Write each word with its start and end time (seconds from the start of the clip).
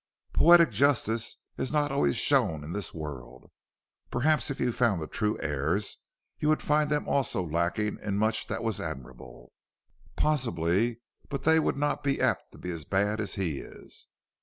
"Poetic 0.33 0.71
justice 0.71 1.37
is 1.59 1.71
not 1.71 1.91
always 1.91 2.17
shown 2.17 2.63
in 2.63 2.73
this 2.73 2.91
world. 2.91 3.51
Perhaps 4.09 4.49
if 4.49 4.59
you 4.59 4.71
found 4.71 4.99
the 4.99 5.05
true 5.05 5.39
heirs, 5.41 5.97
you 6.39 6.47
would 6.49 6.63
find 6.63 6.89
them 6.89 7.07
also 7.07 7.45
lacking 7.45 7.99
in 8.01 8.17
much 8.17 8.47
that 8.47 8.63
was 8.63 8.79
admirable." 8.81 9.53
"Possibly; 10.15 11.01
but 11.29 11.43
they 11.43 11.59
would 11.59 11.77
not 11.77 12.03
be 12.03 12.19
apt 12.19 12.51
to 12.53 12.57
be 12.57 12.71
as 12.71 12.83
bad 12.83 13.19
as 13.19 13.35
he 13.35 13.59
is." 13.59 14.07